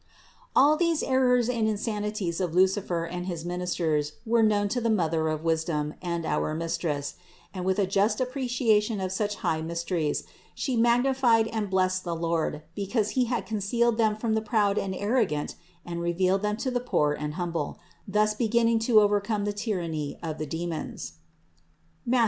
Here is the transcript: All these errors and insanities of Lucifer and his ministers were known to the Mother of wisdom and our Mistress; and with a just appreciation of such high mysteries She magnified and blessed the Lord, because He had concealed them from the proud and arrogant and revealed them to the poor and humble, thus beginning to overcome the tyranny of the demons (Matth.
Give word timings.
All 0.55 0.77
these 0.77 1.03
errors 1.03 1.47
and 1.47 1.67
insanities 1.67 2.41
of 2.41 2.55
Lucifer 2.55 3.05
and 3.05 3.27
his 3.27 3.45
ministers 3.45 4.13
were 4.25 4.41
known 4.41 4.67
to 4.69 4.81
the 4.81 4.89
Mother 4.89 5.27
of 5.29 5.43
wisdom 5.43 5.93
and 6.01 6.25
our 6.25 6.55
Mistress; 6.55 7.17
and 7.53 7.65
with 7.65 7.77
a 7.77 7.85
just 7.85 8.19
appreciation 8.19 8.99
of 8.99 9.11
such 9.11 9.35
high 9.45 9.61
mysteries 9.61 10.23
She 10.55 10.75
magnified 10.75 11.47
and 11.49 11.69
blessed 11.69 12.03
the 12.03 12.15
Lord, 12.15 12.63
because 12.73 13.11
He 13.11 13.25
had 13.25 13.45
concealed 13.45 13.99
them 13.99 14.15
from 14.15 14.33
the 14.33 14.41
proud 14.41 14.79
and 14.79 14.95
arrogant 14.95 15.53
and 15.85 16.01
revealed 16.01 16.41
them 16.41 16.57
to 16.65 16.71
the 16.71 16.79
poor 16.79 17.13
and 17.13 17.35
humble, 17.35 17.77
thus 18.07 18.33
beginning 18.33 18.79
to 18.89 19.01
overcome 19.01 19.45
the 19.45 19.53
tyranny 19.53 20.17
of 20.23 20.39
the 20.39 20.47
demons 20.47 21.13
(Matth. 22.07 22.19